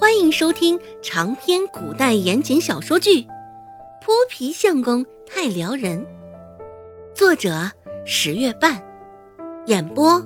[0.00, 3.22] 欢迎收听长篇古代言情小说剧
[4.00, 6.06] 《泼皮相公太撩人》，
[7.16, 7.68] 作者
[8.06, 8.80] 十月半，
[9.66, 10.20] 演播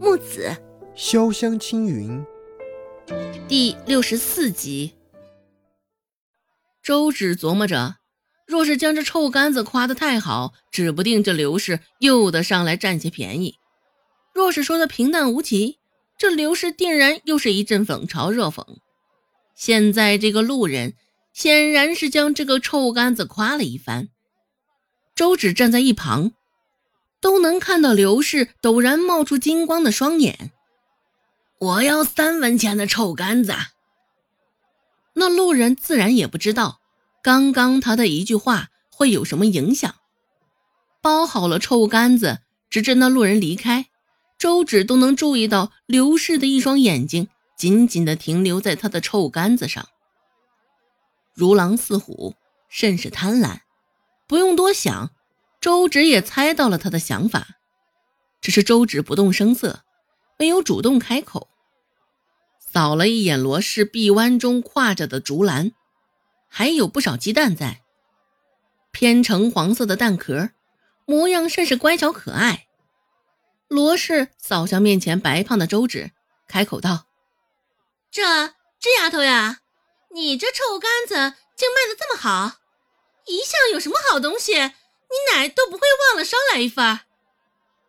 [0.00, 0.56] 木子
[0.96, 2.24] 潇湘青云，
[3.46, 4.94] 第六十四集。
[6.82, 7.96] 周芷琢磨着，
[8.46, 13.56] 若是将这臭干子夸得太好，指不定这刘氏又得上来占些便宜；
[14.32, 15.80] 若是说的平淡无奇，
[16.16, 18.64] 这刘氏定然又是一阵冷嘲热讽。
[19.64, 20.94] 现在这个路人
[21.32, 24.08] 显然是将这个臭干子夸了一番。
[25.14, 26.32] 周芷站在一旁，
[27.20, 30.50] 都能看到刘氏陡然冒出金光的双眼。
[31.60, 33.54] 我要三文钱的臭干子。
[35.14, 36.80] 那路人自然也不知道，
[37.22, 39.94] 刚刚他的一句话会有什么影响。
[41.00, 43.86] 包好了臭干子，直至那路人离开，
[44.36, 47.28] 周芷都能注意到刘氏的一双眼睛。
[47.62, 49.86] 紧紧地停留在他的臭干子上，
[51.32, 52.34] 如狼似虎，
[52.68, 53.60] 甚是贪婪。
[54.26, 55.12] 不用多想，
[55.60, 57.58] 周芷也猜到了他的想法。
[58.40, 59.84] 只是周芷不动声色，
[60.40, 61.50] 没有主动开口。
[62.58, 65.70] 扫了一眼罗氏臂弯中挎着的竹篮，
[66.48, 67.82] 还有不少鸡蛋在，
[68.90, 70.50] 偏橙黄色的蛋壳，
[71.06, 72.66] 模样甚是乖巧可爱。
[73.68, 76.10] 罗氏扫向面前白胖的周芷，
[76.48, 77.06] 开口道。
[78.12, 79.60] 这这丫头呀，
[80.10, 81.14] 你这臭干子
[81.56, 82.58] 竟卖的这么好，
[83.24, 87.00] 一向有什么好东西，你奶都不会忘了捎来一份。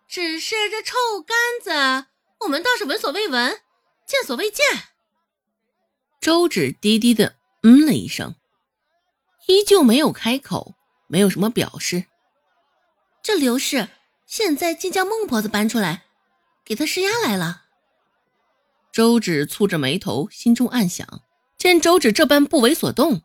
[0.07, 2.07] 只是这臭干子，
[2.39, 3.61] 我们倒是闻所未闻，
[4.07, 4.65] 见所未见。
[6.21, 8.35] 周芷低低的嗯了一声，
[9.47, 10.75] 依旧没有开口，
[11.07, 12.05] 没有什么表示。
[13.21, 13.89] 这刘氏
[14.25, 16.05] 现在竟将孟婆子搬出来，
[16.63, 17.62] 给他施压来了。
[18.93, 21.23] 周芷蹙着眉头，心中暗想：
[21.57, 23.23] 见周芷这般不为所动，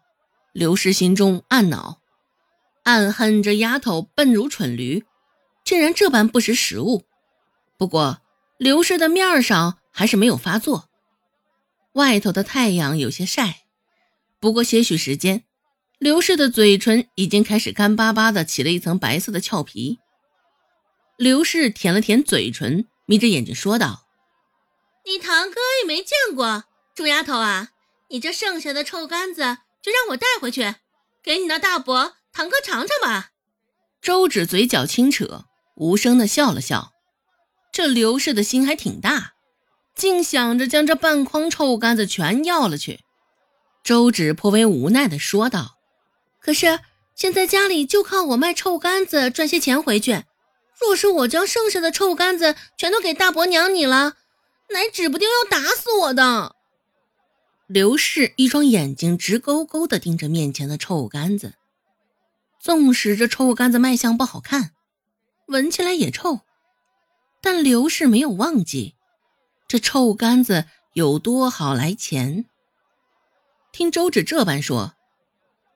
[0.54, 2.00] 刘氏心中暗恼，
[2.84, 5.04] 暗恨这丫头笨如蠢驴，
[5.66, 7.04] 竟然这般不识时务。
[7.76, 8.22] 不过
[8.56, 10.88] 刘氏的面上还是没有发作。
[11.92, 13.64] 外头的太阳有些晒，
[14.40, 15.44] 不过些许时间，
[15.98, 19.98] 刘氏的嘴唇已经开始干巴巴的起了一层白色的俏皮。
[21.18, 24.07] 刘氏舔了舔嘴唇，眯着眼睛说道。
[25.08, 26.64] 你堂哥也没见过，
[26.94, 27.70] 猪丫头啊！
[28.10, 29.40] 你这剩下的臭干子
[29.80, 30.74] 就让我带回去，
[31.22, 33.30] 给你那大伯堂哥尝尝吧。
[34.02, 36.92] 周芷嘴角轻扯，无声的笑了笑。
[37.72, 39.32] 这刘氏的心还挺大，
[39.94, 43.00] 竟想着将这半筐臭干子全要了去。
[43.82, 45.78] 周芷颇为无奈的说道
[46.38, 46.80] ：“可是
[47.14, 50.24] 现在家里就靠我卖臭干子赚些钱回去，
[50.78, 54.16] 若是我将剩下的臭干子全都给大伯娘你了。”
[54.70, 56.56] 乃指不定要打死我的。
[57.66, 61.54] 刘氏一双眼睛直勾勾的盯着面前的臭干子，
[62.60, 64.70] 纵使这臭干子卖相不好看，
[65.46, 66.40] 闻起来也臭，
[67.42, 68.94] 但刘氏没有忘记
[69.66, 70.64] 这臭干子
[70.94, 72.46] 有多好来钱。
[73.70, 74.94] 听周芷这般说，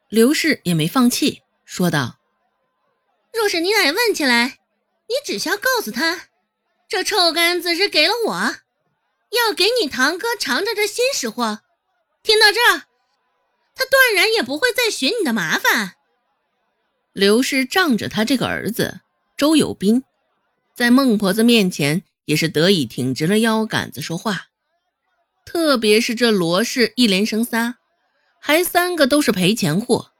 [0.08, 2.18] 刘氏也没放弃，说道
[3.34, 4.58] ：“若是你奶问起来，
[5.08, 6.28] 你只需要告诉他，
[6.88, 8.56] 这臭干子是给了我。”
[9.32, 11.60] 要给你堂哥尝尝这新食货，
[12.22, 12.84] 听到这儿，
[13.74, 15.94] 他断然也不会再寻你的麻烦。
[17.14, 19.00] 刘氏仗着他这个儿子
[19.36, 20.04] 周有斌，
[20.74, 24.48] 在孟婆子面前也是得以挺直了腰杆子说话。
[25.46, 27.76] 特别是这罗氏一连生仨，
[28.38, 30.12] 还三个都是赔钱货，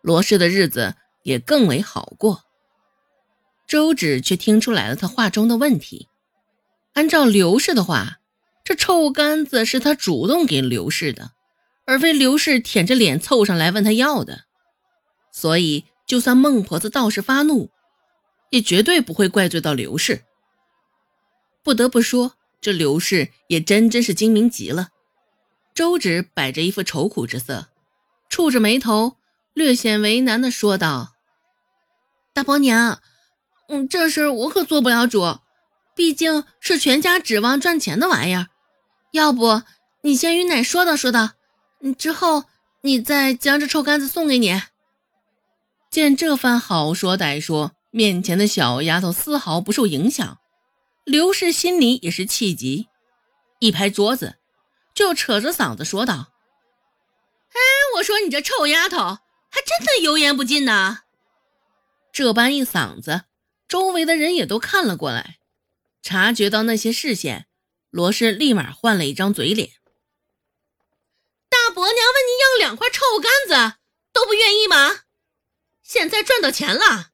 [0.00, 2.44] 罗氏的日子也更为好过。
[3.66, 6.08] 周芷却听出来了他话中的问题，
[6.94, 8.20] 按照刘氏的话。
[8.68, 11.30] 这臭干子是他主动给刘氏的，
[11.86, 14.44] 而非刘氏舔着脸凑上来问他要的。
[15.32, 17.70] 所以，就算孟婆子倒是发怒，
[18.50, 20.22] 也绝对不会怪罪到刘氏。
[21.64, 24.90] 不得不说，这刘氏也真真是精明极了。
[25.74, 27.68] 周芷摆着一副愁苦之色，
[28.28, 29.16] 触着眉头，
[29.54, 31.14] 略显为难的说道
[32.34, 33.00] ：“大伯娘，
[33.70, 35.38] 嗯，这事我可做不了主，
[35.96, 38.48] 毕竟是全家指望赚钱的玩意儿。”
[39.12, 39.62] 要不
[40.02, 41.30] 你先与奶说道说道，
[41.80, 42.44] 嗯，之后
[42.82, 44.62] 你再将这臭干子送给你。
[45.90, 50.38] 见这番好说歹说，面前的小丫头丝毫不受影响，
[51.04, 52.88] 刘氏心里也是气急，
[53.58, 54.36] 一拍桌子，
[54.94, 56.32] 就扯着嗓子说道
[57.50, 57.58] ：“哎，
[57.96, 61.00] 我说你这臭丫头，还真的油盐不进呢！”
[62.12, 63.22] 这般一嗓子，
[63.66, 65.38] 周围的人也都看了过来，
[66.02, 67.46] 察觉到那些视线。
[67.90, 69.72] 罗氏立马换了一张嘴脸。
[71.48, 73.78] 大伯娘问你要两块臭干子，
[74.12, 75.04] 都不愿意吗？
[75.82, 77.12] 现在赚到钱了，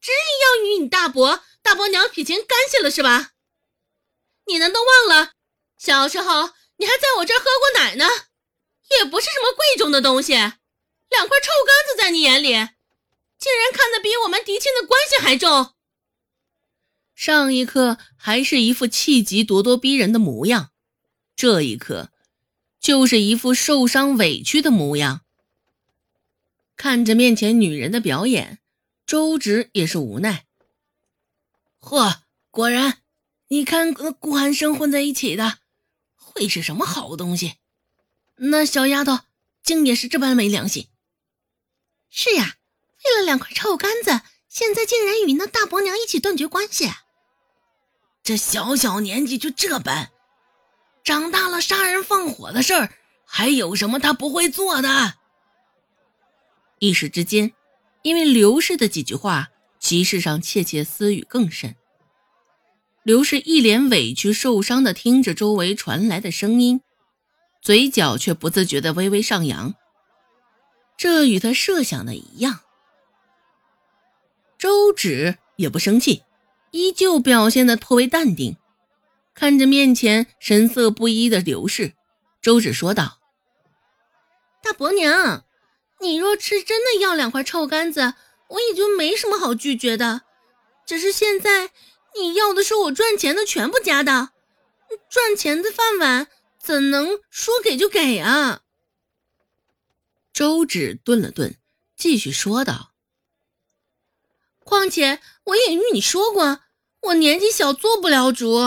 [0.00, 3.32] 执意要与你大伯、大伯娘撇清干系了是吧？
[4.46, 5.32] 你难道忘了
[5.76, 8.08] 小时候你还在我这儿喝过奶呢？
[8.90, 12.52] 也不是什么贵重的东西，两块臭干子在你眼里，
[13.38, 15.75] 竟然看得比我们嫡亲的关系还重。
[17.16, 20.70] 上一刻还是一副气急咄咄逼人的模样，
[21.34, 22.12] 这一刻
[22.78, 25.22] 就是一副受伤委屈的模样。
[26.76, 28.58] 看着面前女人的表演，
[29.06, 30.44] 周芷也是无奈。
[31.80, 32.16] 嚯，
[32.50, 32.98] 果然，
[33.48, 35.60] 你看顾寒生混在一起的，
[36.14, 37.54] 会是什么好东西？
[38.36, 39.20] 那小丫头
[39.62, 40.88] 竟也是这般没良心。
[42.10, 42.56] 是呀，
[43.06, 44.20] 为了两块臭干子，
[44.50, 46.90] 现在竟然与那大伯娘一起断绝关系。
[48.26, 50.10] 这小小年纪就这般，
[51.04, 52.90] 长大了杀人放火的事儿
[53.24, 55.14] 还有什么他不会做的？
[56.80, 57.52] 一时之间，
[58.02, 61.76] 因为刘氏的几句话，集市上窃窃私语更甚。
[63.04, 66.80] 刘氏一脸委屈受伤的听着周围传来的声音。
[67.62, 69.76] 嘴角却不自觉的微微上扬，
[70.96, 72.58] 这与他设想的一样。
[74.58, 76.24] 周芷也不生气，
[76.76, 78.56] 依旧表现的颇为淡定，
[79.34, 81.94] 看着面前神色不一的刘氏，
[82.42, 83.18] 周芷说道
[84.62, 85.44] ：“大伯娘，
[86.00, 88.14] 你若是真的要两块臭干子，
[88.48, 90.22] 我也就没什么好拒绝的。
[90.84, 91.70] 只是现在
[92.20, 94.32] 你要的是我赚钱的全部家当，
[95.08, 96.28] 赚钱的饭碗。”
[96.58, 98.62] 怎能说给就给啊？
[100.32, 101.56] 周芷顿了顿，
[101.96, 102.90] 继续说道
[104.64, 106.62] ：“况且我也与你说过，
[107.06, 108.58] 我年纪小，做不了主。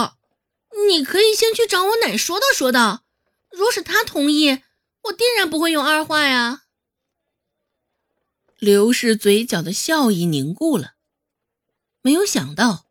[0.88, 3.04] 你可以先去找我奶说道说道，
[3.50, 4.62] 若是她同意，
[5.04, 6.64] 我定然不会有二话呀。”
[8.60, 10.96] 刘氏嘴角的笑意凝固了，
[12.02, 12.86] 没有想到，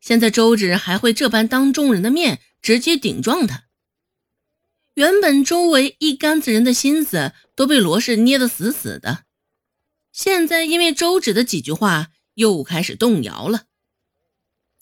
[0.00, 3.64] 现在周芷还会这般当众人的面直接顶撞他。
[4.94, 9.24] 原本周围一竿子人的心思都被罗氏捏得死死的，
[10.12, 13.64] 现在因为周芷的几句话又开始动摇了。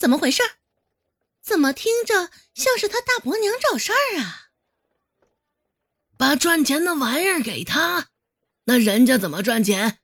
[0.02, 0.43] 怎么回事？
[1.40, 4.50] 怎么听着像是他大伯娘找事儿啊？
[6.16, 8.08] 把赚钱的玩意儿给他，
[8.64, 10.00] 那人家怎么赚钱？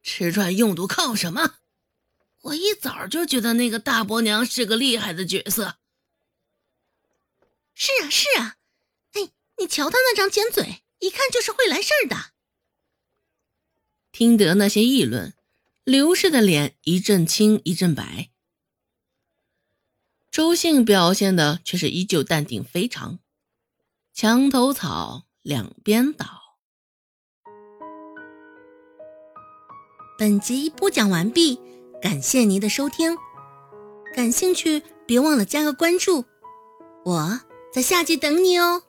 [0.00, 1.56] 吃穿用度靠什么？
[2.42, 5.78] 我一早就觉得那个大伯娘是个厉害的角色。
[7.74, 8.58] 是啊，是啊。
[9.14, 12.30] 哎你瞧他那张尖嘴，一看就是会来事儿的。
[14.12, 15.34] 听得那些议论，
[15.82, 18.28] 刘氏的脸一阵青一阵白。
[20.32, 23.18] 周信表现的却是依旧淡定非常，
[24.14, 26.24] 墙头草两边倒。
[30.18, 31.60] 本集播讲完毕，
[32.00, 33.18] 感谢您的收听。
[34.14, 36.24] 感兴趣别忘了加个关注，
[37.04, 37.40] 我
[37.70, 38.84] 在下集等你哦。